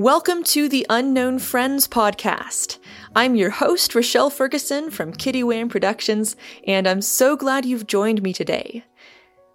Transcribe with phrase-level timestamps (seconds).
[0.00, 2.78] Welcome to the Unknown Friends podcast.
[3.14, 6.36] I'm your host, Rochelle Ferguson from Kitty Wham Productions,
[6.66, 8.82] and I'm so glad you've joined me today.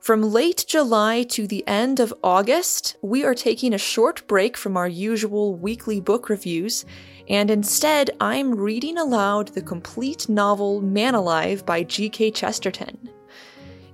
[0.02, 4.78] From late July to the end of August, we are taking a short break from
[4.78, 6.86] our usual weekly book reviews,
[7.28, 12.30] and instead, I'm reading aloud the complete novel Man Alive by G.K.
[12.30, 13.10] Chesterton.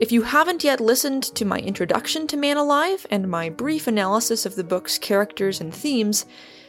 [0.02, 4.48] If you haven't yet listened to my introduction to Man Alive and my brief analysis
[4.48, 6.26] of the book's characters and themes,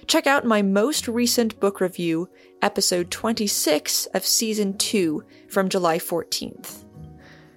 [0.06, 2.28] check out my most recent book review,
[2.60, 6.84] episode 26 of season 2 from July 14th.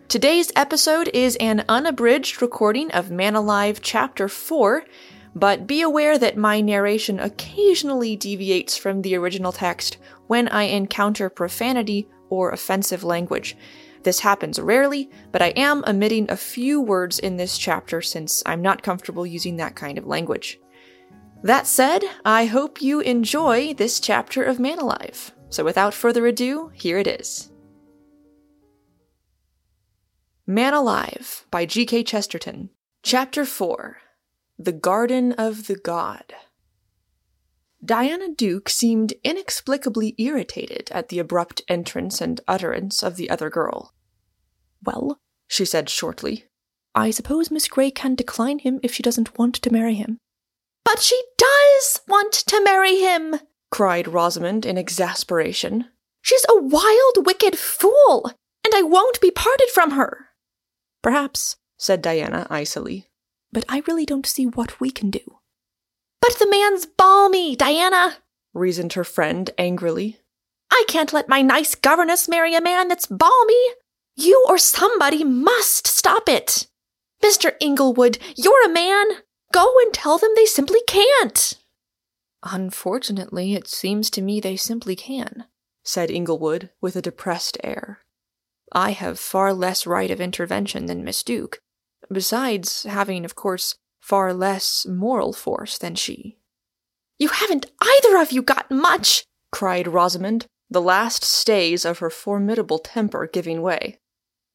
[0.07, 4.85] Today's episode is an unabridged recording of Man Alive Chapter 4,
[5.35, 11.29] but be aware that my narration occasionally deviates from the original text when I encounter
[11.29, 13.57] profanity or offensive language.
[14.05, 18.61] This happens rarely, but I am omitting a few words in this chapter since I'm
[18.61, 20.59] not comfortable using that kind of language.
[21.41, 25.33] That said, I hope you enjoy this chapter of Man Alive.
[25.49, 27.49] So without further ado, here it is.
[30.45, 32.03] Man Alive by G.K.
[32.03, 32.69] Chesterton,
[33.01, 33.97] Chapter 4
[34.59, 36.25] The Garden of the God.
[37.83, 43.94] Diana Duke seemed inexplicably irritated at the abrupt entrance and utterance of the other girl.
[44.85, 46.45] Well, she said shortly,
[46.93, 50.17] I suppose Miss Gray can decline him if she doesn't want to marry him.
[50.83, 53.35] But she does want to marry him,
[53.71, 55.89] cried Rosamond in exasperation.
[56.21, 58.31] She's a wild, wicked fool,
[58.63, 60.29] and I won't be parted from her.
[61.01, 63.07] Perhaps, said Diana icily,
[63.51, 65.39] but I really don't see what we can do.
[66.21, 68.17] But the man's balmy, Diana,
[68.53, 70.19] reasoned her friend angrily.
[70.71, 73.63] I can't let my nice governess marry a man that's balmy.
[74.15, 76.67] You or somebody must stop it.
[77.23, 77.53] Mr.
[77.59, 79.05] Inglewood, you're a man.
[79.51, 81.53] Go and tell them they simply can't.
[82.43, 85.45] Unfortunately, it seems to me they simply can,
[85.83, 87.99] said Inglewood with a depressed air.
[88.71, 91.59] I have far less right of intervention than Miss Duke,
[92.11, 96.37] besides having, of course, far less moral force than she.
[97.17, 102.79] You haven't either of you got much, cried Rosamond, the last stays of her formidable
[102.79, 103.99] temper giving way.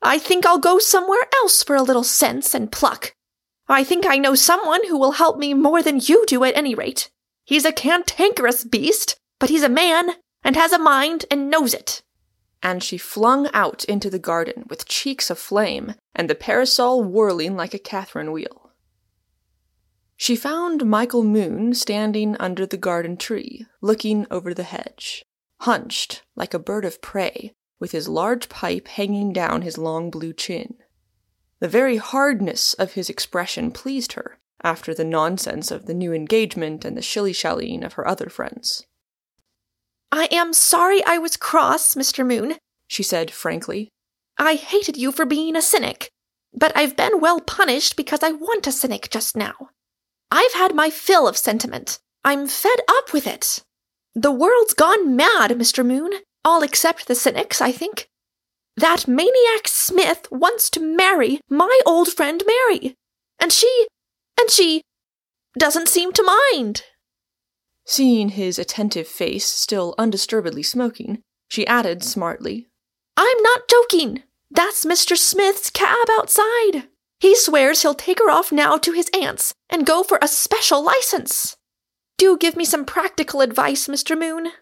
[0.02, 3.14] I think I'll go somewhere else for a little sense and pluck.
[3.68, 6.74] I think I know someone who will help me more than you do at any
[6.74, 7.10] rate.
[7.44, 10.12] He's a cantankerous beast, but he's a man,
[10.42, 12.02] and has a mind, and knows it.
[12.62, 17.74] And she flung out into the garden with cheeks aflame and the parasol whirling like
[17.74, 18.72] a Catherine wheel.
[20.16, 25.24] She found Michael Moon standing under the garden tree, looking over the hedge,
[25.60, 30.32] hunched like a bird of prey, with his large pipe hanging down his long blue
[30.32, 30.74] chin.
[31.58, 36.84] The very hardness of his expression pleased her, after the nonsense of the new engagement
[36.84, 38.86] and the shilly shallying of her other friends.
[40.12, 42.26] I am sorry I was cross, Mr.
[42.26, 43.88] Moon, she said frankly.
[44.38, 46.10] I hated you for being a cynic,
[46.54, 49.70] but I've been well punished because I want a cynic just now.
[50.30, 51.98] I've had my fill of sentiment.
[52.24, 53.62] I'm fed up with it.
[54.14, 55.86] The world's gone mad, Mr.
[55.86, 56.12] Moon,
[56.44, 58.08] all except the cynics, I think.
[58.76, 62.94] That maniac Smith wants to marry my old friend Mary,
[63.38, 63.86] and she,
[64.38, 64.82] and she
[65.58, 66.82] doesn't seem to mind.
[67.86, 72.68] Seeing his attentive face still undisturbedly smoking, she added smartly,
[73.16, 74.22] I'm not joking.
[74.50, 75.16] That's Mr.
[75.16, 76.88] Smith's cab outside.
[77.18, 80.82] He swears he'll take her off now to his aunt's and go for a special
[80.82, 81.56] license.
[82.16, 84.18] Do give me some practical advice, Mr.
[84.18, 84.52] Moon.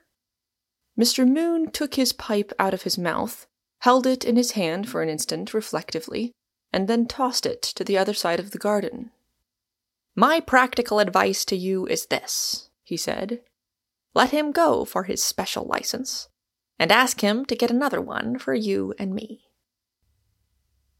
[0.98, 1.26] Mr.
[1.28, 3.46] Moon took his pipe out of his mouth,
[3.80, 6.32] held it in his hand for an instant reflectively,
[6.72, 9.10] and then tossed it to the other side of the garden.
[10.16, 13.40] My practical advice to you is this, he said.
[14.14, 16.28] Let him go for his special license,
[16.78, 19.44] and ask him to get another one for you and me.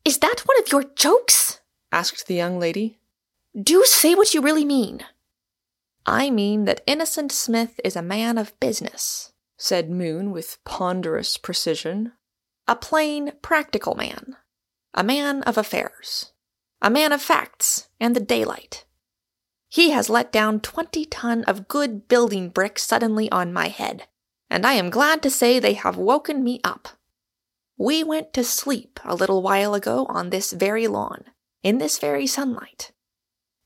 [0.05, 1.61] Is that one of your jokes?
[1.90, 2.99] asked the young lady.
[3.61, 5.05] Do say what you really mean.
[6.06, 12.12] I mean that Innocent Smith is a man of business, said Moon with ponderous precision.
[12.66, 14.37] A plain, practical man.
[14.94, 16.32] A man of affairs.
[16.81, 18.87] A man of facts and the daylight.
[19.69, 24.06] He has let down twenty ton of good building bricks suddenly on my head,
[24.49, 26.88] and I am glad to say they have woken me up.
[27.76, 31.25] We went to sleep a little while ago on this very lawn,
[31.62, 32.93] in this very sunlight.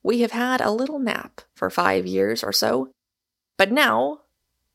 [0.02, 2.90] We have had a little nap for five years or so,
[3.56, 4.21] but now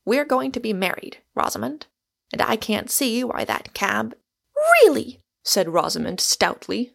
[0.08, 1.86] we're going to be married, Rosamond,
[2.32, 4.16] and I can't see why that cab.
[4.56, 5.20] Really?
[5.44, 6.94] said Rosamond stoutly.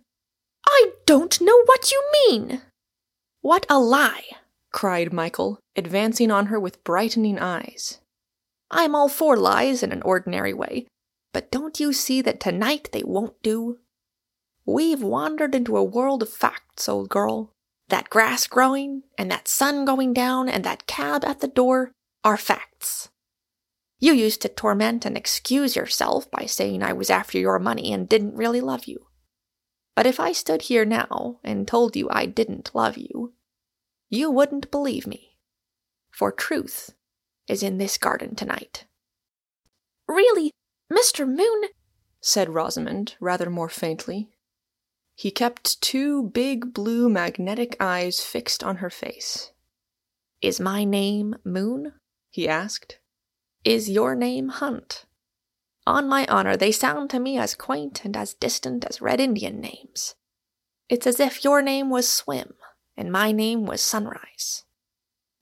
[0.67, 2.63] I don't know what you mean.
[3.43, 4.25] What a lie,
[4.73, 7.99] cried Michael, advancing on her with brightening eyes.
[8.71, 10.87] I'm all for lies in an ordinary way,
[11.35, 13.79] but don't you see that tonight they won't do?
[14.65, 17.53] We've wandered into a world of facts, old girl.
[17.89, 21.93] That grass growing, and that sun going down, and that cab at the door
[22.25, 23.11] are facts.
[23.99, 28.09] You used to torment and excuse yourself by saying I was after your money and
[28.09, 29.07] didn't really love you.
[29.95, 33.35] But if I stood here now and told you I didn't love you,
[34.11, 35.37] you wouldn't believe me.
[36.11, 36.95] For truth
[37.49, 38.87] is in this garden tonight.
[40.09, 40.51] Really,
[40.93, 41.27] Mr.
[41.27, 41.71] Moon?
[42.21, 44.31] said Rosamond, rather more faintly.
[45.15, 49.53] He kept two big blue magnetic eyes fixed on her face.
[50.41, 51.93] Is my name Moon?
[52.33, 52.99] He asked.
[53.63, 55.05] Is your name Hunt?
[55.87, 59.61] On my honor, they sound to me as quaint and as distant as Red Indian
[59.61, 60.15] names.
[60.89, 62.55] It's as if your name was Swim
[62.97, 64.65] and my name was Sunrise.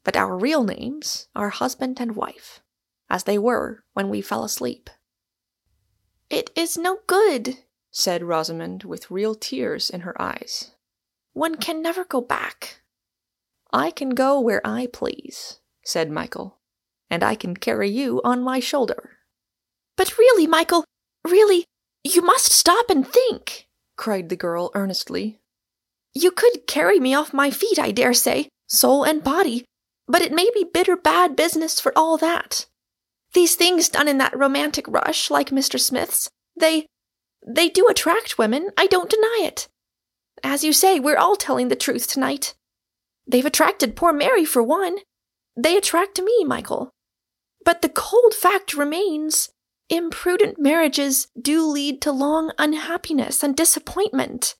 [0.04, 2.60] But our real names are husband and wife,
[3.08, 4.90] as they were when we fell asleep.
[6.28, 7.58] It is no good,
[7.90, 10.72] said Rosamond with real tears in her eyes.
[11.32, 12.82] One can never go back.
[13.72, 16.59] I can go where I please, said Michael,
[17.10, 19.10] and I can carry you on my shoulder.
[19.96, 20.84] But really, Michael,
[21.26, 21.66] really,
[22.04, 23.66] you must stop and think,
[23.96, 25.38] cried the girl earnestly.
[26.14, 29.64] You could carry me off my feet, I dare say, soul and body,
[30.08, 32.66] but it may be bitter bad business for all that.
[33.34, 35.78] These things done in that romantic rush, like Mr.
[35.78, 36.86] Smith's, they
[37.46, 39.68] they do attract women, I don't deny it.
[40.42, 42.54] As you say, we're all telling the truth tonight.
[43.26, 44.98] They've attracted poor Mary for one.
[45.56, 46.90] They attract me, Michael.
[47.64, 49.50] But the cold fact remains
[49.88, 54.54] imprudent marriages do lead to long unhappiness and disappointment.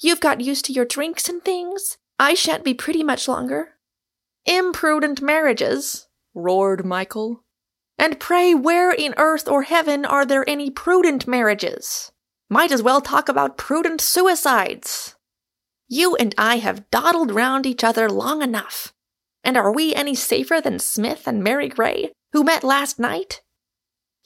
[0.00, 1.98] You've got used to your drinks and things.
[2.18, 3.74] I shan't be pretty much longer.
[4.44, 7.44] Imprudent marriages, roared Michael.
[7.98, 12.10] And pray, where in earth or heaven are there any prudent marriages?
[12.50, 15.14] Might as well talk about prudent suicides.
[15.88, 18.92] You and I have dawdled round each other long enough.
[19.44, 23.42] And are we any safer than Smith and Mary Gray, who met last night?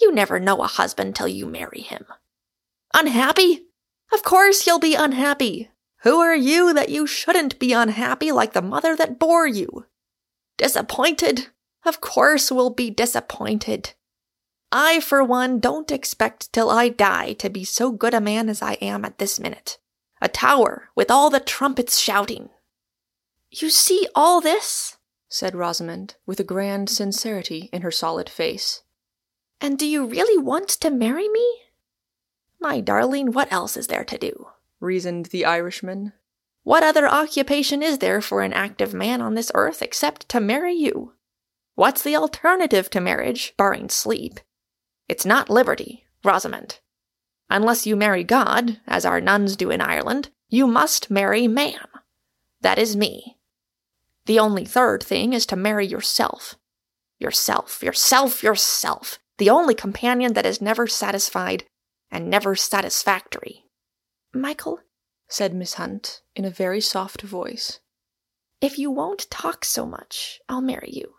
[0.01, 2.07] You never know a husband till you marry him.
[2.95, 3.67] Unhappy?
[4.13, 5.71] Of course you'll be unhappy.
[6.03, 9.87] Who are you that you shouldn't be unhappy like the mother that bore you?
[10.57, 11.49] Disappointed?
[11.85, 13.95] Of course we'll be disappointed.
[14.71, 18.63] I, for one, don't expect till I die to be so good a man as
[18.63, 19.79] I am at this minute.
[20.21, 22.51] A tower with all the trumpets shouting.
[23.51, 24.86] You see all this?
[25.37, 28.83] Said Rosamond, with a grand sincerity in her solid face.
[29.61, 31.47] And do you really want to marry me?
[32.59, 34.47] My darling, what else is there to do?
[34.81, 36.15] reasoned the Irishman.
[36.63, 40.73] What other occupation is there for an active man on this earth except to marry
[40.73, 41.13] you?
[41.75, 44.41] What's the alternative to marriage, barring sleep?
[45.07, 46.81] It's not liberty, Rosamond.
[47.51, 51.87] Unless you marry God, as our nuns do in Ireland, you must marry man.
[52.63, 53.36] That is me.
[54.27, 56.57] The only third thing is to marry yourself.
[57.19, 59.19] Yourself, yourself, yourself.
[59.39, 61.65] The only companion that is never satisfied
[62.11, 63.65] and never satisfactory.
[64.35, 64.81] Michael,
[65.29, 67.81] said Miss Hunt in a very soft voice,
[68.61, 71.15] if you won't talk so much, I'll marry you.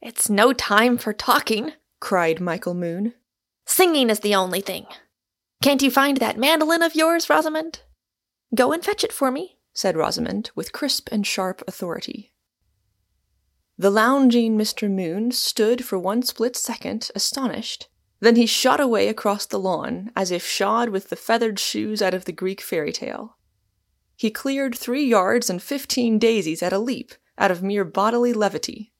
[0.00, 3.14] It's no time for talking, cried Michael Moon.
[3.66, 4.86] Singing is the only thing.
[5.62, 7.80] Can't you find that mandolin of yours, Rosamond?
[8.54, 12.32] Go and fetch it for me, said Rosamond with crisp and sharp authority.
[13.78, 14.90] The lounging Mr.
[14.90, 17.88] Moon stood for one split second astonished
[18.20, 22.14] then he shot away across the lawn, as if shod with the feathered shoes out
[22.14, 23.36] of the Greek fairy tale.
[24.16, 28.92] He cleared three yards and fifteen daisies at a leap, out of mere bodily levity.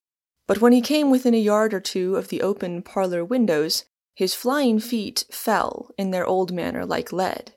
[0.47, 4.35] But when he came within a yard or two of the open parlor windows, his
[4.35, 7.55] flying feet fell in their old manner like lead.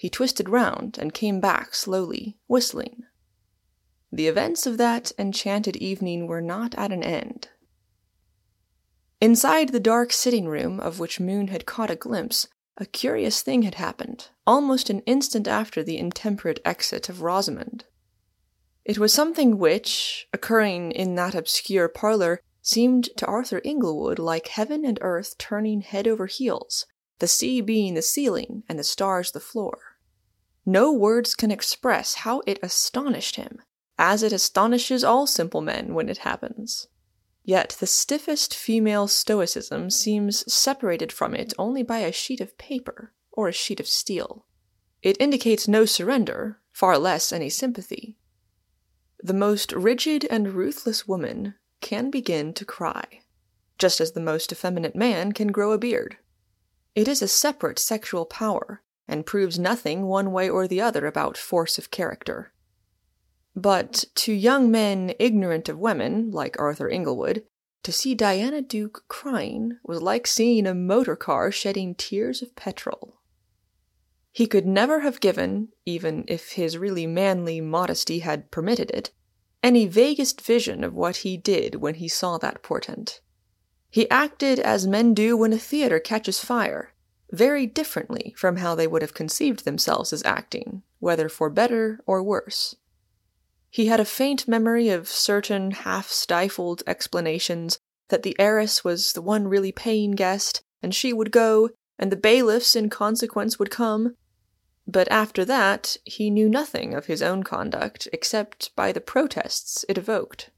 [0.00, 3.02] He twisted round and came back slowly, whistling.
[4.10, 7.50] The events of that enchanted evening were not at an end.
[9.20, 13.60] Inside the dark sitting room, of which Moon had caught a glimpse, a curious thing
[13.60, 17.84] had happened, almost an instant after the intemperate exit of Rosamond.
[18.86, 24.82] It was something which, occurring in that obscure parlor, seemed to Arthur Inglewood like heaven
[24.86, 26.86] and earth turning head over heels,
[27.18, 29.89] the sea being the ceiling and the stars the floor.
[30.70, 33.60] No words can express how it astonished him,
[33.98, 36.86] as it astonishes all simple men when it happens.
[37.42, 43.12] Yet the stiffest female stoicism seems separated from it only by a sheet of paper
[43.32, 44.46] or a sheet of steel.
[45.02, 48.16] It indicates no surrender, far less any sympathy.
[49.20, 53.22] the most rigid and ruthless woman can begin to cry,
[53.76, 56.16] just as the most effeminate man can grow a beard.
[56.94, 61.36] It is a separate sexual power, and proves nothing one way or the other about
[61.36, 62.52] force of character.
[63.54, 67.44] But to young men ignorant of women, like Arthur Inglewood,
[67.82, 73.20] to see Diana Duke crying was like seeing a motor car shedding tears of petrol.
[74.30, 79.10] He could never have given, even if his really manly modesty had permitted it,
[79.62, 83.20] any vaguest vision of what he did when he saw that portent.
[83.90, 86.89] He acted as men do when a theater catches fire,
[87.32, 92.22] very differently from how they would have conceived themselves as acting, whether for better or
[92.22, 92.76] worse.
[93.70, 99.22] He had a faint memory of certain half stifled explanations that the heiress was the
[99.22, 104.16] one really paying guest, and she would go, and the bailiffs in consequence would come.
[104.86, 109.96] But after that, he knew nothing of his own conduct except by the protests it
[109.96, 110.50] evoked.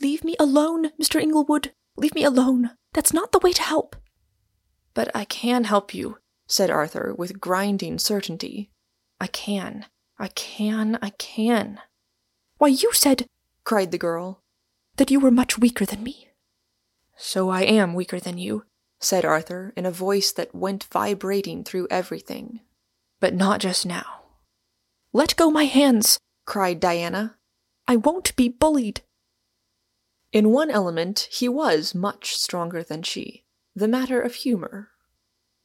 [0.00, 1.20] Leave me alone, Mr.
[1.20, 1.72] Inglewood.
[1.98, 2.70] Leave me alone.
[2.94, 3.96] That's not the way to help.
[4.94, 8.70] But I can help you, said Arthur with grinding certainty.
[9.20, 9.86] I can.
[10.18, 10.98] I can.
[11.00, 11.80] I can.
[12.58, 13.26] Why, you said,
[13.64, 14.42] cried the girl,
[14.96, 16.28] that you were much weaker than me.
[17.16, 18.64] So I am weaker than you,
[18.98, 22.60] said Arthur in a voice that went vibrating through everything.
[23.20, 24.22] But not just now.
[25.12, 27.36] Let go my hands, cried Diana.
[27.86, 29.02] I won't be bullied.
[30.32, 34.88] In one element, he was much stronger than she the matter of humor.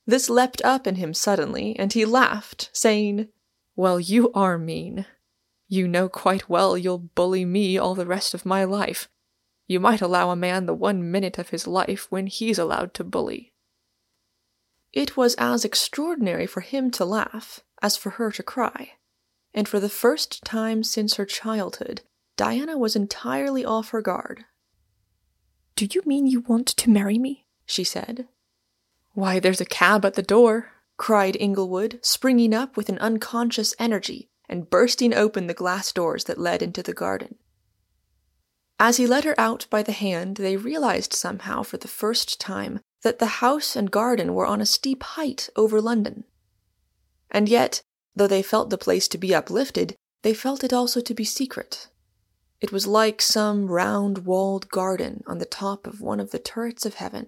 [0.06, 3.30] This leapt up in him suddenly, and he laughed, saying,
[3.76, 5.06] Well, you are mean.
[5.68, 9.10] You know quite well you'll bully me all the rest of my life.
[9.68, 13.04] You might allow a man the one minute of his life when he's allowed to
[13.04, 13.54] bully.
[14.94, 18.94] It was as extraordinary for him to laugh as for her to cry,
[19.54, 22.02] and for the first time since her childhood,
[22.38, 24.46] Diana was entirely off her guard.
[25.76, 27.45] Do you mean you want to marry me?
[27.66, 28.28] She said.
[29.14, 34.30] Why, there's a cab at the door, cried Inglewood, springing up with an unconscious energy
[34.48, 37.36] and bursting open the glass doors that led into the garden.
[38.80, 42.82] As he led her out by the hand, they realized somehow for the first time
[43.04, 46.26] that the house and garden were on a steep height over London.
[47.32, 47.82] And yet,
[48.16, 51.88] though they felt the place to be uplifted, they felt it also to be secret.
[52.62, 56.86] It was like some round walled garden on the top of one of the turrets
[56.86, 57.28] of heaven.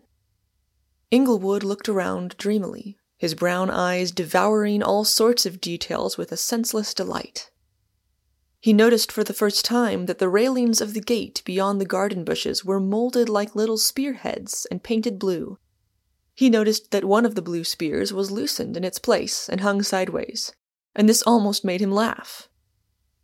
[1.10, 6.94] Inglewood looked around dreamily, his brown eyes devouring all sorts of details with a senseless
[6.94, 7.50] delight.
[8.60, 12.26] He noticed for the first time that the railings of the gate beyond the garden
[12.26, 15.58] bushes were molded like little spearheads and painted blue.
[16.36, 19.84] He noticed that one of the blue spears was loosened in its place and hung
[19.84, 20.54] sideways,
[20.94, 22.50] and this almost made him laugh.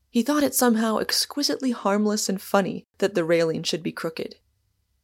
[0.10, 4.36] He thought it somehow exquisitely harmless and funny that the railing should be crooked.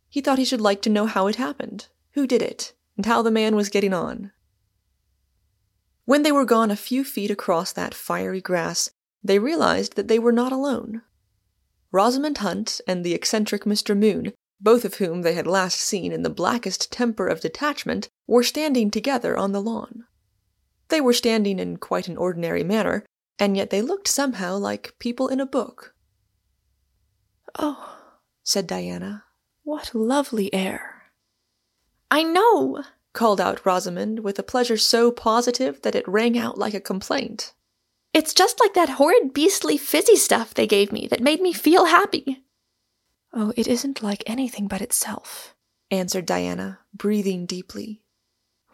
[0.07, 3.21] He thought he should like to know how it happened, who did it, and how
[3.21, 4.31] the man was getting on.
[6.05, 8.89] When they were gone a few feet across that fiery grass,
[9.23, 11.01] they realized that they were not alone.
[11.91, 13.97] Rosamond Hunt and the eccentric Mr.
[13.97, 18.43] Moon, both of whom they had last seen in the blackest temper of detachment, were
[18.43, 20.05] standing together on the lawn.
[20.89, 23.05] They were standing in quite an ordinary manner,
[23.37, 25.93] and yet they looked somehow like people in a book.
[27.57, 27.97] Oh,
[28.43, 29.25] said Diana,
[29.63, 30.98] what lovely air.
[32.11, 36.73] I know, called out Rosamond with a pleasure so positive that it rang out like
[36.73, 37.53] a complaint.
[38.13, 41.85] It's just like that horrid beastly fizzy stuff they gave me that made me feel
[41.85, 42.43] happy.
[43.31, 45.55] Oh, it isn't like anything but itself,
[45.91, 48.01] answered Diana, breathing deeply.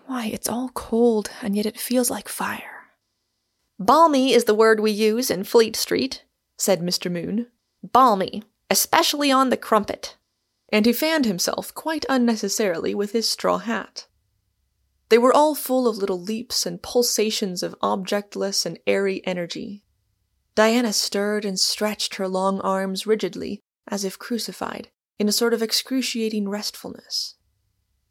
[0.05, 2.87] Why, it's all cold, and yet it feels like fire.
[3.77, 6.23] Balmy is the word we use in Fleet Street,
[6.57, 7.11] said Mr.
[7.11, 7.47] Moon.
[7.83, 10.15] Balmy, especially on the crumpet
[10.75, 14.07] and he fanned himself quite unnecessarily with his straw hat.
[15.07, 19.85] They were all full of little leaps and pulsations of objectless and airy energy.
[20.53, 25.61] Diana stirred and stretched her long arms rigidly, as if crucified, in a sort of
[25.61, 27.35] excruciating restfulness.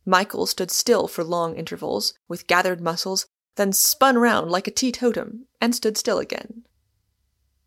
[0.06, 5.40] Michael stood still for long intervals, with gathered muscles, then spun round like a teetotum,
[5.60, 6.64] and stood still again.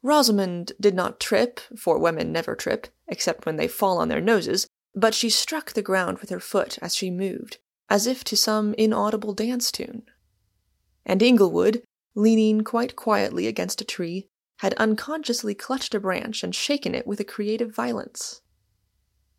[0.02, 4.66] Rosamond did not trip, for women never trip, except when they fall on their noses,
[4.98, 8.74] but she struck the ground with her foot as she moved, as if to some
[8.80, 10.02] inaudible dance tune.
[11.06, 11.84] And Inglewood,
[12.16, 14.28] leaning quite quietly against a tree,
[14.58, 18.42] had unconsciously clutched a branch and shaken it with a creative violence.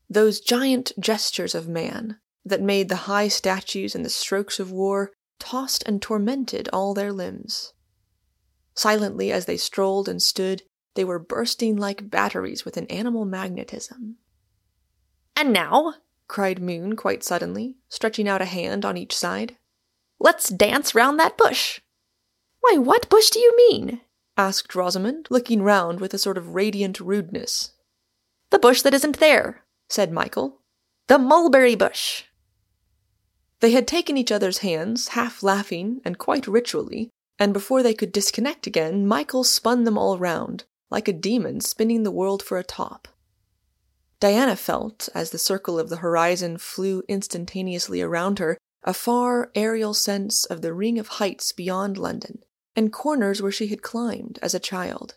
[0.09, 5.13] Those giant gestures of man, that made the high statues and the strokes of war,
[5.41, 7.73] tossed and tormented all their limbs.
[8.75, 10.63] Silently as they strolled and stood,
[10.95, 14.19] They were bursting like batteries with an animal magnetism.
[15.39, 15.95] And now,
[16.27, 19.57] cried Moon quite suddenly, stretching out a hand on each side.
[20.19, 21.81] Let's dance round that bush.
[22.59, 24.01] Why, what bush do you mean?
[24.37, 27.71] asked Rosamond, looking round with a sort of radiant rudeness.
[28.51, 30.59] The bush that isn't there, said Michael.
[31.07, 32.25] The mulberry bush.
[33.61, 38.11] They had taken each other's hands, half laughing and quite ritually, and before they could
[38.11, 42.65] disconnect again, Michael spun them all round, like a demon spinning the world for a
[42.65, 43.07] top.
[44.21, 49.95] Diana felt, as the circle of the horizon flew instantaneously around her, a far aerial
[49.95, 52.43] sense of the ring of heights beyond London,
[52.75, 55.17] and corners where she had climbed as a child.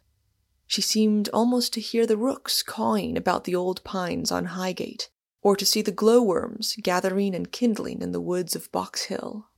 [0.68, 5.10] She seemed almost to hear the rooks cawing about the old pines on Highgate,
[5.42, 9.50] or to see the glowworms gathering and kindling in the woods of Box Hill.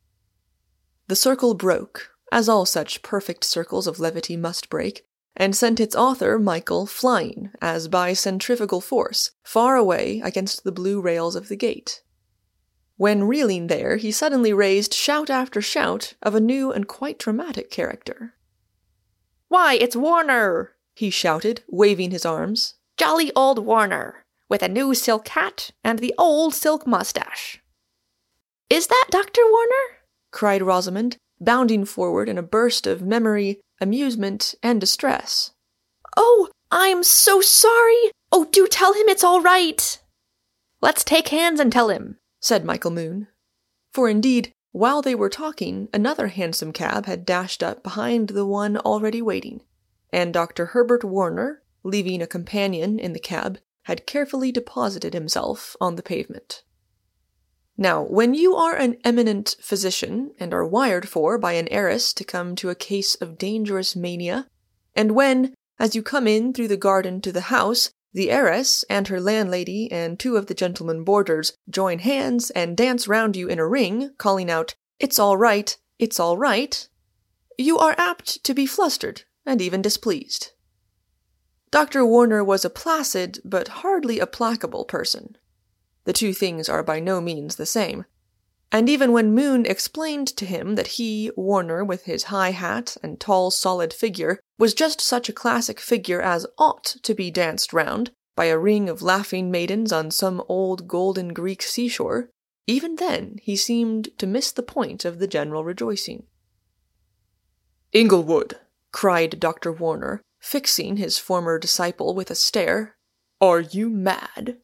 [1.07, 5.95] The circle broke, as all such perfect circles of levity must break, and sent its
[5.95, 11.55] author, Michael, flying, as by centrifugal force, far away against the blue rails of the
[11.55, 12.01] gate.
[12.97, 17.71] When reeling there, he suddenly raised shout after shout of a new and quite dramatic
[17.71, 18.35] character.
[19.47, 20.75] Why, it's Warner!
[20.95, 22.75] he shouted, waving his arms.
[22.97, 27.61] Jolly old Warner, with a new silk hat and the old silk mustache.
[28.69, 29.41] Is that Dr.
[29.49, 29.99] Warner?
[30.31, 35.51] cried Rosamond, bounding forward in a burst of memory, amusement, and distress.
[36.17, 38.11] Oh, I'm so sorry!
[38.31, 39.99] Oh, do tell him it's all right!
[40.81, 43.27] Let's take hands and tell him, said Michael Moon.
[43.93, 48.75] For indeed, while they were talking, another hansom cab had dashed up behind the one
[48.77, 49.61] already waiting,
[50.11, 50.67] and Dr.
[50.67, 56.63] Herbert Warner, leaving a companion in the cab, had carefully deposited himself on the pavement.
[57.77, 62.23] Now, when you are an eminent physician and are wired for by an heiress to
[62.23, 64.47] come to a case of dangerous mania,
[64.95, 69.07] and when, as you come in through the garden to the house, the heiress and
[69.07, 73.57] her landlady and two of the gentlemen boarders join hands and dance round you in
[73.57, 76.87] a ring, calling out, It's all right, it's all right.
[77.57, 80.51] You are apt to be flustered and even displeased.
[81.71, 82.05] Dr.
[82.05, 85.37] Warner was a placid but hardly a placable person.
[86.05, 88.05] The two things are by no means the same.
[88.71, 93.19] And even when Moon explained to him that he, Warner, with his high hat and
[93.19, 98.11] tall, solid figure, was just such a classic figure as ought to be danced round
[98.35, 102.29] by a ring of laughing maidens on some old golden Greek seashore,
[102.65, 106.23] even then he seemed to miss the point of the general rejoicing.
[107.91, 108.57] Inglewood,
[108.91, 109.71] cried Dr.
[109.71, 112.95] Warner, fixing his former disciple with a stare,
[113.39, 114.57] are you mad?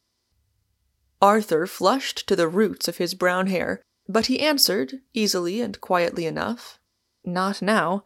[1.22, 6.26] Arthur flushed to the roots of his brown hair but he answered, easily and quietly
[6.26, 6.80] enough,
[7.24, 8.04] Not now.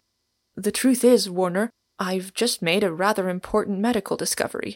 [0.56, 4.76] The truth is, Warner, I've just made a rather important medical discovery.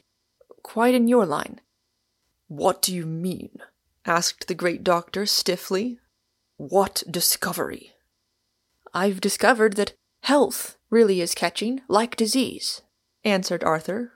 [0.64, 1.60] Quite in your line.
[2.48, 3.60] What do you mean?
[4.06, 6.00] asked the great doctor stiffly.
[6.56, 7.92] What discovery?
[8.94, 12.82] I've discovered that health really is catching like disease,
[13.26, 14.14] answered Arthur.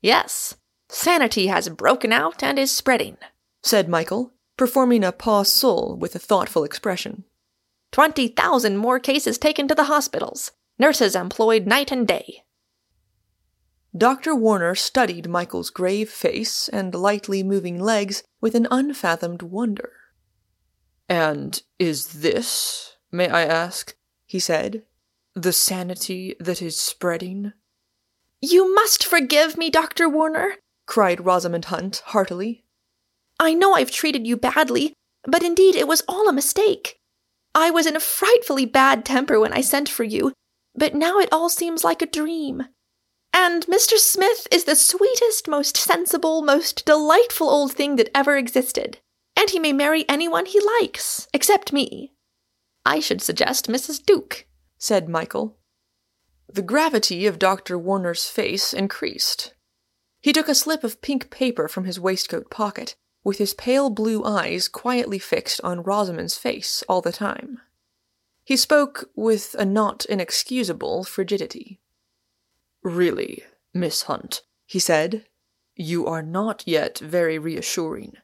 [0.00, 0.56] Yes,
[0.94, 3.16] sanity has broken out and is spreading,
[3.62, 7.24] said Michael, performing a pas seul with a thoughtful expression.
[7.90, 12.44] Twenty thousand more cases taken to the hospitals, nurses employed night and day.
[13.96, 14.34] Dr.
[14.34, 19.92] Warner studied Michael's grave face and lightly moving legs with an unfathomed wonder.
[21.08, 23.94] And is this, may I ask,
[24.26, 24.82] he said,
[25.34, 27.52] the sanity that is spreading?
[28.40, 30.08] You must forgive me, Dr.
[30.08, 32.64] Warner, cried Rosamond Hunt heartily.
[33.40, 34.94] I know I've treated you badly,
[35.24, 36.98] but indeed it was all a mistake.
[37.54, 40.32] I was in a frightfully bad temper when I sent for you,
[40.74, 42.64] but now it all seems like a dream.
[43.32, 43.96] And Mr.
[43.96, 48.98] Smith is the sweetest, most sensible, most delightful old thing that ever existed.
[49.36, 52.12] And he may marry anyone he likes, except me.
[52.86, 54.04] I should suggest Mrs.
[54.04, 54.46] Duke,
[54.78, 55.56] said Michael.
[56.52, 57.76] The gravity of Dr.
[57.76, 59.54] Warner's face increased.
[60.24, 64.24] He took a slip of pink paper from his waistcoat pocket with his pale blue
[64.24, 67.60] eyes quietly fixed on Rosamond's face all the time.
[68.42, 71.78] He spoke with a not inexcusable frigidity.
[72.82, 73.42] Really,
[73.74, 75.26] Miss Hunt, he said,
[75.76, 78.14] you are not yet very reassuring.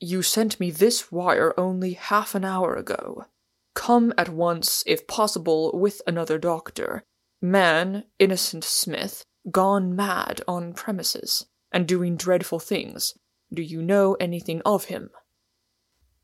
[0.00, 3.26] You sent me this wire only half an hour ago.
[3.74, 7.04] Come at once, if possible, with another doctor.
[7.42, 13.14] Man, Innocent Smith, gone mad on premises, and doing dreadful things,
[13.52, 15.10] do you know anything of him?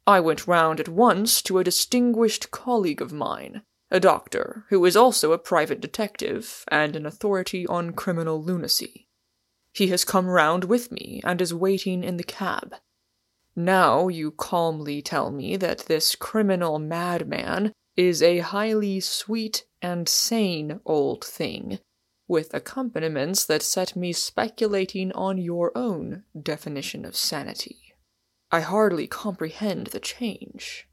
[0.06, 4.96] I went round at once to a distinguished colleague of mine, a doctor who is
[4.96, 9.06] also a private detective and an authority on criminal lunacy.
[9.72, 12.74] He has come round with me and is waiting in the cab.
[13.54, 20.80] Now you calmly tell me that this criminal madman is a highly sweet and sane
[20.84, 21.78] old thing,
[22.28, 27.94] with accompaniments that set me speculating on your own definition of sanity.
[28.50, 30.86] I hardly comprehend the change.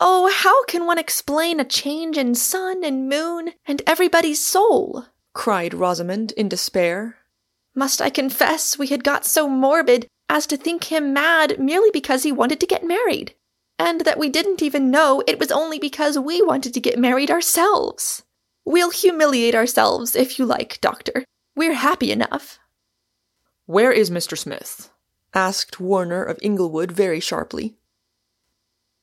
[0.00, 5.06] Oh, how can one explain a change in sun and moon and everybody's soul?
[5.32, 7.16] cried Rosamond in despair.
[7.74, 12.22] Must I confess we had got so morbid as to think him mad merely because
[12.22, 13.34] he wanted to get married,
[13.78, 17.30] and that we didn't even know it was only because we wanted to get married
[17.30, 18.24] ourselves?
[18.68, 21.24] We'll humiliate ourselves if you like, Doctor.
[21.56, 22.58] We're happy enough.
[23.64, 24.36] Where is Mr.
[24.36, 24.90] Smith?
[25.32, 27.78] asked Warner of Inglewood very sharply.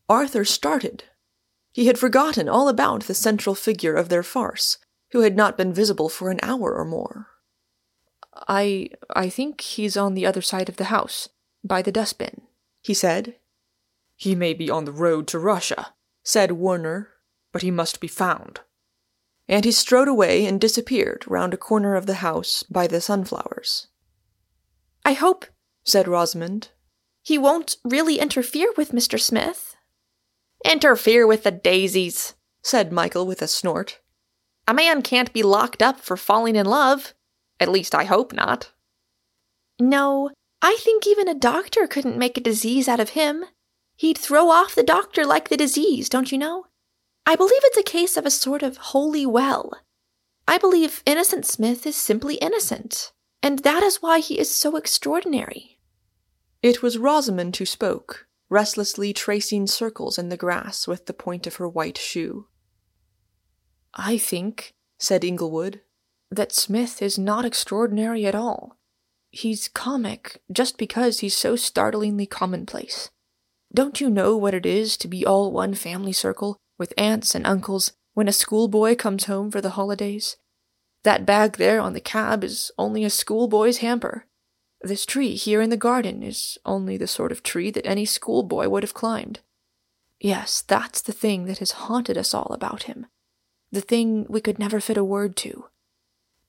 [0.07, 1.05] Arthur started.
[1.73, 4.77] He had forgotten all about the central figure of their farce,
[5.13, 7.29] who had not been visible for an hour or more.
[8.47, 11.27] I I think he's on the other side of the house,
[11.63, 12.41] by the dustbin,
[12.83, 13.37] he said.
[14.15, 17.09] He may be on the road to Russia, said Warner,
[17.51, 18.59] but he must be found.
[19.47, 23.87] And he strode away and disappeared round a corner of the house by the sunflowers.
[25.03, 25.45] I hope,
[25.83, 26.69] said Rosamond,
[27.21, 29.19] he won't really interfere with Mr.
[29.19, 29.75] Smith.
[30.63, 33.99] Interfere with the daisies, said Michael with a snort.
[34.67, 37.13] A man can't be locked up for falling in love.
[37.59, 38.71] At least I hope not.
[39.79, 40.31] No,
[40.61, 43.45] I think even a doctor couldn't make a disease out of him.
[43.95, 46.65] He'd throw off the doctor like the disease, don't you know?
[47.25, 49.73] I believe it's a case of a sort of holy well.
[50.47, 53.11] I believe Innocent Smith is simply innocent,
[53.41, 55.79] and that is why he is so extraordinary.
[56.61, 61.55] It was Rosamond who spoke, restlessly tracing circles in the grass with the point of
[61.55, 62.47] her white shoe.
[63.95, 65.81] I think, said Inglewood,
[66.29, 68.77] that Smith is not extraordinary at all.
[69.31, 73.09] He's comic just because he's so startlingly commonplace.
[73.73, 77.45] Don't you know what it is to be all one family circle, with aunts and
[77.45, 80.37] uncles, when a schoolboy comes home for the holidays?
[81.03, 84.25] That bag there on the cab is only a schoolboy's hamper,
[84.85, 88.67] this tree here in the garden is only the sort of tree that any schoolboy
[88.67, 89.39] would have climbed.
[90.19, 93.07] Yes, that's the thing that has haunted us all about him.
[93.71, 95.65] The thing we could never fit a word to.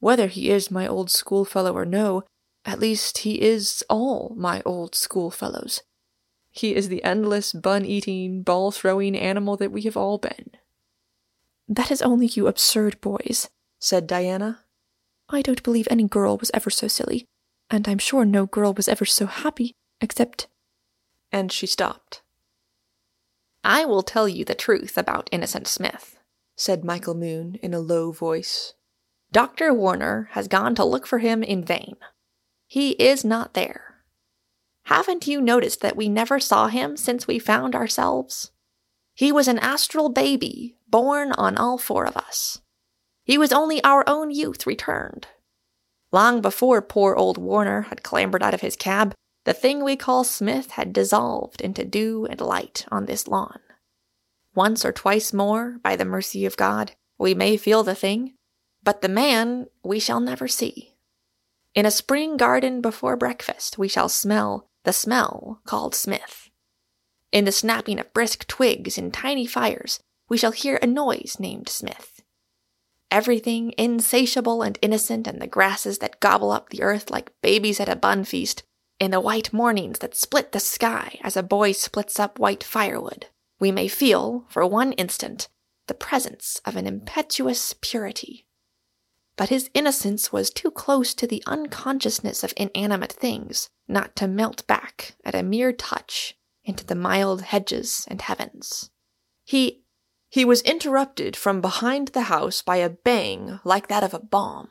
[0.01, 2.25] Whether he is my old schoolfellow or no,
[2.67, 5.83] at least he is all my old schoolfellows.
[6.57, 10.51] He is the endless bun eating, ball throwing animal that we have all been.
[11.69, 14.65] That is only you absurd boys, said Diana.
[15.29, 17.27] I don't believe any girl was ever so silly
[17.71, 20.49] and I'm sure no girl was ever so happy, except.
[21.33, 22.23] And she stopped.
[23.65, 26.19] I will tell you the truth about Innocent Smith,
[26.57, 28.75] said Michael Moon in a low voice.
[29.33, 29.75] Dr.
[29.75, 31.97] Warner has gone to look for him in vain.
[32.69, 33.96] He is not there.
[34.87, 38.53] Haven't you noticed that we never saw him since we found ourselves?
[39.15, 42.61] He was an astral baby, born on all four of us.
[43.25, 45.27] He was only our own youth returned.
[46.13, 49.13] Long before poor old Warner had clambered out of his cab,
[49.45, 53.59] the thing we call Smith had dissolved into dew and light on this lawn.
[54.55, 58.35] Once or twice more, by the mercy of God, we may feel the thing,
[58.85, 60.93] but the man we shall never see.
[61.75, 66.49] In a spring garden before breakfast, we shall smell the smell called Smith.
[67.31, 71.69] In the snapping of brisk twigs in tiny fires, we shall hear a noise named
[71.69, 72.17] Smith
[73.11, 77.89] everything insatiable and innocent, and the grasses that gobble up the earth like babies at
[77.89, 78.63] a bun feast,
[78.99, 83.27] in the white mornings that split the sky as a boy splits up white firewood,
[83.59, 85.49] we may feel, for one instant,
[85.87, 88.46] the presence of an impetuous purity.
[89.37, 94.67] But his innocence was too close to the unconsciousness of inanimate things not to melt
[94.67, 98.91] back at a mere touch into the mild hedges and heavens.
[99.45, 99.83] He
[100.29, 104.69] he was interrupted from behind the house by a bang like that of a bomb.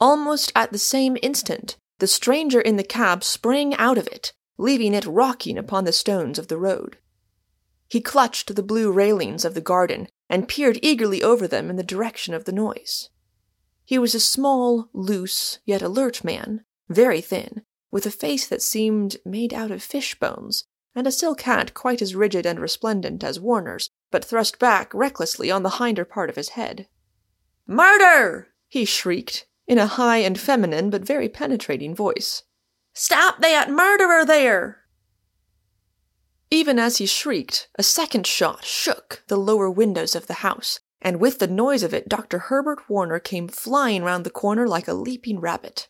[0.00, 4.92] Almost at the same instant, the stranger in the cab sprang out of it, leaving
[4.92, 6.98] it rocking upon the stones of the road.
[7.88, 11.84] He clutched the blue railings of the garden and peered eagerly over them in the
[11.84, 13.10] direction of the noise.
[13.84, 19.18] He was a small, loose, yet alert man, very thin, with a face that seemed
[19.24, 23.38] made out of fish bones, and a silk hat quite as rigid and resplendent as
[23.38, 26.88] Warner's, but thrust back recklessly on the hinder part of his head.
[27.66, 28.48] Murder!
[28.68, 32.42] he shrieked, in a high and feminine but very penetrating voice.
[32.94, 34.84] Stop that murderer there!
[36.50, 41.20] Even as he shrieked, a second shot shook the lower windows of the house, and
[41.20, 42.38] with the noise of it, Dr.
[42.38, 45.86] Herbert Warner came flying round the corner like a leaping rabbit.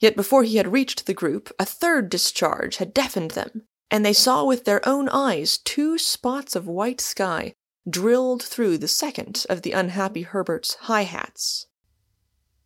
[0.00, 4.12] Yet before he had reached the group, a third discharge had deafened them, and they
[4.12, 7.54] saw with their own eyes two spots of white sky
[7.88, 11.66] drilled through the second of the unhappy Herbert's high hats.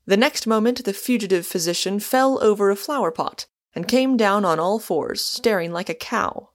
[0.06, 4.58] The next moment, the fugitive physician fell over a flower pot and came down on
[4.58, 6.50] all fours, staring like a cow.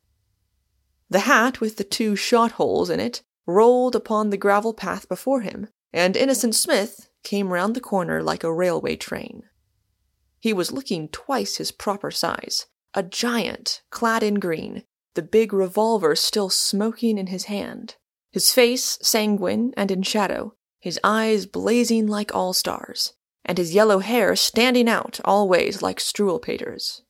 [1.09, 5.41] The hat with the two shot holes in it rolled upon the gravel path before
[5.41, 9.43] him, and Innocent Smith came round the corner like a railway train.
[10.39, 14.83] He was looking twice his proper size, a giant, clad in green,
[15.15, 17.95] the big revolver still smoking in his hand,
[18.31, 23.99] his face sanguine and in shadow, his eyes blazing like all stars, and his yellow
[23.99, 27.01] hair standing out all ways like Struwwelpeters.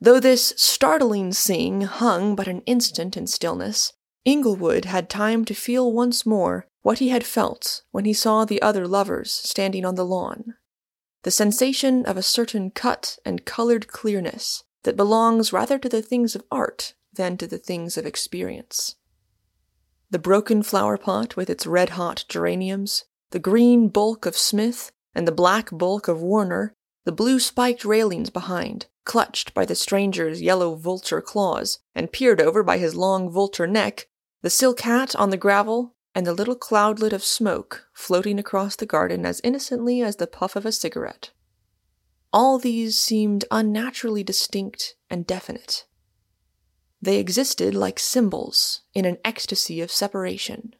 [0.00, 3.92] Though this startling scene hung but an instant in stillness,
[4.24, 8.60] Inglewood had time to feel once more what he had felt when he saw the
[8.62, 10.54] other lovers standing on the lawn
[11.22, 16.34] the sensation of a certain cut and colored clearness that belongs rather to the things
[16.34, 18.96] of art than to the things of experience.
[20.10, 25.28] The broken flower pot with its red hot geraniums, the green bulk of Smith, and
[25.28, 30.74] the black bulk of Warner, the blue spiked railings behind, clutched by the stranger's yellow
[30.74, 34.08] vulture claws, and peered over by his long vulture neck,
[34.42, 38.86] the silk hat on the gravel, and the little cloudlet of smoke floating across the
[38.86, 41.30] garden as innocently as the puff of a cigarette.
[42.32, 45.84] All these seemed unnaturally distinct and definite.
[47.02, 50.74] They existed like symbols in an ecstasy of separation.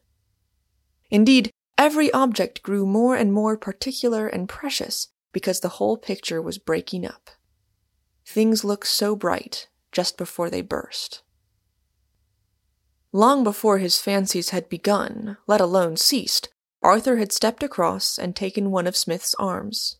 [1.09, 6.57] Indeed, every object grew more and more particular and precious because the whole picture was
[6.57, 7.31] breaking up.
[8.25, 11.23] Things look so bright just before they burst.
[13.13, 16.49] Long before his fancies had begun, let alone ceased,
[16.81, 19.97] Arthur had stepped across and taken one of Smith's arms.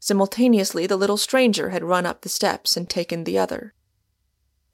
[0.00, 3.74] Simultaneously, the little stranger had run up the steps and taken the other.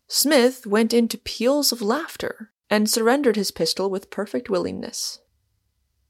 [0.09, 5.21] Smith went into peals of laughter and surrendered his pistol with perfect willingness.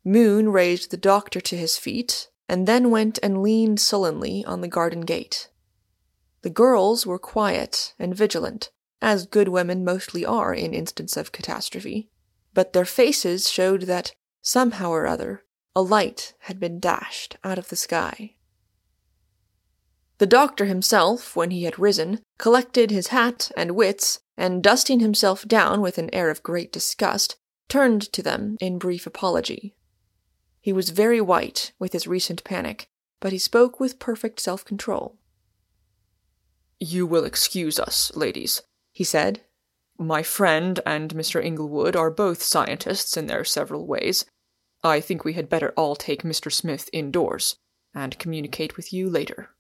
[0.05, 4.69] Moon raised the doctor to his feet and then went and leaned sullenly on the
[4.69, 5.51] garden gate.
[6.43, 8.71] The girls were quiet and vigilant,
[9.03, 12.09] as good women mostly are in instance of catastrophe,
[12.55, 15.43] but their faces showed that, somehow or other,
[15.75, 18.37] a light had been dashed out of the sky.
[20.19, 25.47] The doctor himself, when he had risen, collected his hat and wits, and dusting himself
[25.49, 27.37] down with an air of great disgust,
[27.69, 29.75] turned to them in brief apology.
[30.61, 32.87] He was very white with his recent panic,
[33.19, 35.19] but he spoke with perfect self control.
[36.79, 38.63] You will excuse us, ladies
[39.03, 39.41] he said.
[39.99, 41.45] My friend and Mr.
[41.45, 44.25] Inglewood are both scientists in their several ways.
[44.85, 46.53] I think we had better all take Mr.
[46.53, 47.57] Smith indoors
[47.93, 49.51] and communicate with you later.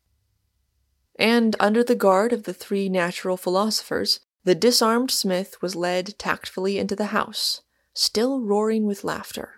[1.18, 6.78] And under the guard of the three natural philosophers, the disarmed Smith was led tactfully
[6.78, 7.62] into the house,
[7.94, 9.54] still roaring with laughter.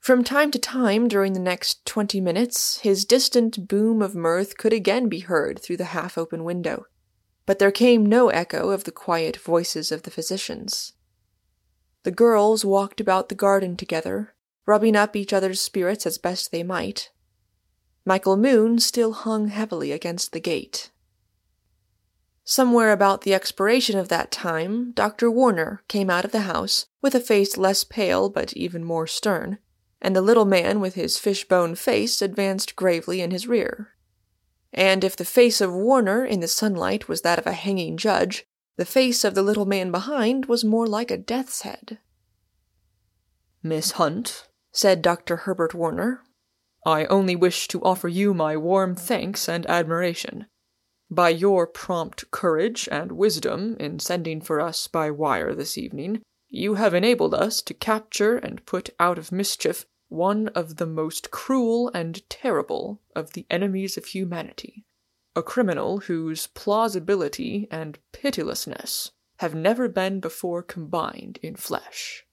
[0.00, 4.72] From time to time during the next twenty minutes, his distant boom of mirth could
[4.72, 6.86] again be heard through the half open window,
[7.46, 10.92] but there came no echo of the quiet voices of the physicians.
[12.04, 14.34] The girls walked about the garden together,
[14.66, 17.10] rubbing up each other's spirits as best they might.
[18.04, 20.90] Michael Moon still hung heavily against the gate.
[22.44, 25.30] Somewhere about the expiration of that time, Dr.
[25.30, 29.58] Warner came out of the house with a face less pale but even more stern,
[30.00, 33.91] and the little man with his fishbone face advanced gravely in his rear
[34.72, 38.44] and if the face of Warner in the sunlight was that of a hanging judge,
[38.76, 41.98] the face of the little man behind was more like a death's head.
[43.62, 45.36] Miss Hunt, said Dr.
[45.36, 46.22] Herbert Warner,
[46.84, 50.46] I only wish to offer you my warm thanks and admiration.
[51.10, 56.74] By your prompt courage and wisdom in sending for us by wire this evening, you
[56.74, 61.90] have enabled us to capture and put out of mischief one of the most cruel
[61.94, 64.84] and terrible of the enemies of humanity,
[65.34, 72.26] a criminal whose plausibility and pitilessness have never been before combined in flesh.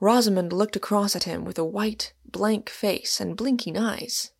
[0.00, 4.32] Rosamond looked across at him with a white, blank face and blinking eyes.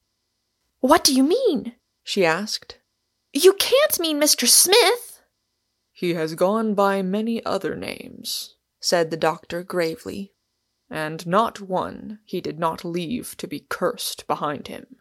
[0.80, 1.74] What do you mean?
[2.02, 2.78] she asked.
[3.32, 4.48] You can't mean Mr.
[4.48, 5.22] Smith.
[5.92, 10.32] He has gone by many other names, said the doctor gravely
[10.90, 14.96] and not one he did not leave to be cursed behind him.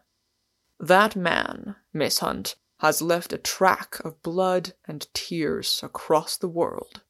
[0.80, 7.02] That man, Miss Hunt, has left a track of blood and tears across the world.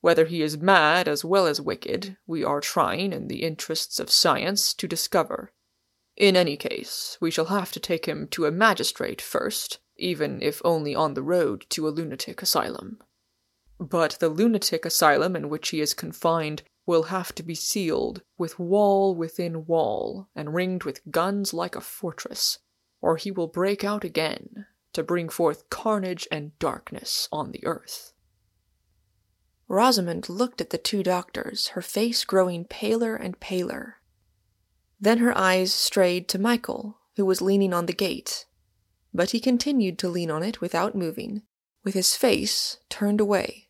[0.00, 4.10] Whether he is mad as well as wicked, we are trying, in the interests of
[4.10, 5.52] science, to discover.
[6.16, 10.60] In any case, we shall have to take him to a magistrate first, even if
[10.64, 12.98] only on the road to a lunatic asylum.
[13.78, 18.58] But the lunatic asylum in which he is confined will have to be sealed with
[18.58, 22.58] wall within wall and ringed with guns like a fortress,
[23.00, 28.12] or he will break out again to bring forth carnage and darkness on the earth.
[29.68, 33.96] Rosamond looked at the two doctors, her face growing paler and paler.
[35.00, 38.46] Then her eyes strayed to Michael, who was leaning on the gate,
[39.14, 41.42] but he continued to lean on it without moving,
[41.84, 43.68] with his face turned away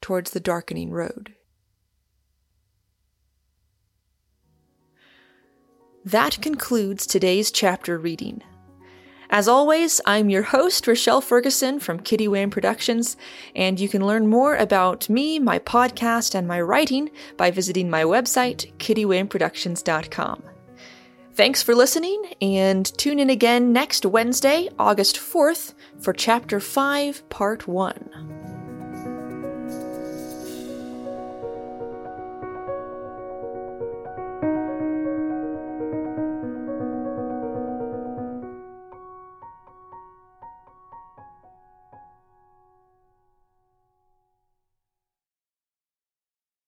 [0.00, 1.33] towards the darkening road.
[6.04, 8.42] That concludes today's chapter reading.
[9.30, 13.16] As always, I'm your host, Rochelle Ferguson from Kitty Wham Productions,
[13.56, 18.02] and you can learn more about me, my podcast, and my writing by visiting my
[18.02, 20.42] website, kittywhamproductions.com.
[21.32, 27.66] Thanks for listening, and tune in again next Wednesday, August 4th, for Chapter 5, Part
[27.66, 28.53] 1.